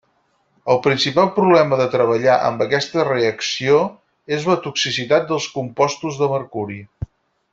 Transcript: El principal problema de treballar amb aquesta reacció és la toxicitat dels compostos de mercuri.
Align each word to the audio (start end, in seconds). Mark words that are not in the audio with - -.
El 0.75 0.77
principal 0.85 1.27
problema 1.35 1.77
de 1.81 1.85
treballar 1.95 2.37
amb 2.47 2.63
aquesta 2.65 3.05
reacció 3.09 3.77
és 4.39 4.49
la 4.53 4.57
toxicitat 4.65 5.29
dels 5.33 5.47
compostos 5.59 6.21
de 6.23 6.31
mercuri. 6.37 6.81